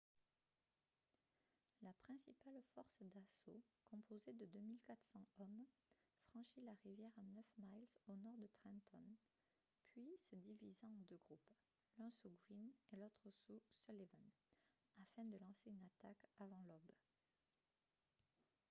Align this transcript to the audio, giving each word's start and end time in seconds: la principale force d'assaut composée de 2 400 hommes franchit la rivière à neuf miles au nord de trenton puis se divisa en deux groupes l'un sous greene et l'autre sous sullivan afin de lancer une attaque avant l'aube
la 1.83 1.93
principale 1.93 2.63
force 2.73 3.03
d'assaut 3.13 3.61
composée 3.91 4.33
de 4.33 4.45
2 4.47 4.59
400 4.87 5.19
hommes 5.37 5.65
franchit 6.31 6.61
la 6.65 6.73
rivière 6.83 7.11
à 7.19 7.21
neuf 7.21 7.45
miles 7.59 7.85
au 8.07 8.15
nord 8.15 8.35
de 8.39 8.47
trenton 8.59 9.05
puis 9.91 10.17
se 10.31 10.37
divisa 10.37 10.87
en 10.87 11.01
deux 11.07 11.19
groupes 11.27 11.53
l'un 11.99 12.09
sous 12.23 12.31
greene 12.47 12.71
et 12.91 12.95
l'autre 12.95 13.29
sous 13.45 13.61
sullivan 13.85 14.25
afin 15.03 15.23
de 15.25 15.37
lancer 15.37 15.69
une 15.69 15.83
attaque 15.99 16.25
avant 16.39 16.57
l'aube 16.67 16.91